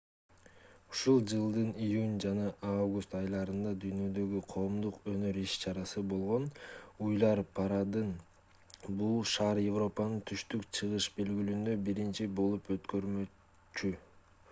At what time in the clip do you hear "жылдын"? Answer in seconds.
1.31-1.67